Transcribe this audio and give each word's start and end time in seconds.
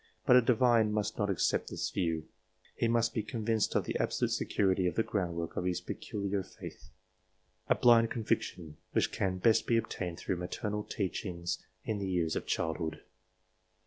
But 0.25 0.35
a 0.35 0.41
divine 0.41 0.91
must 0.91 1.19
not 1.19 1.29
accept 1.29 1.69
this 1.69 1.91
view; 1.91 2.27
he 2.75 2.87
must 2.87 3.13
be 3.13 3.21
convinced 3.21 3.75
of 3.75 3.85
the 3.85 3.95
absolute 3.99 4.31
security 4.31 4.87
of 4.87 4.95
the 4.95 5.03
groundwork 5.03 5.55
of 5.55 5.63
his 5.65 5.79
peculiar 5.79 6.41
faith, 6.41 6.89
a 7.69 7.75
blind 7.75 8.09
conviction 8.09 8.77
which 8.93 9.11
can 9.11 9.37
best 9.37 9.67
be 9.67 9.77
obtained 9.77 10.17
through 10.17 10.37
maternal 10.37 10.83
teachings 10.83 11.63
in 11.83 11.99
the 11.99 12.09
years 12.09 12.35
of 12.35 12.47
childhood. 12.47 13.01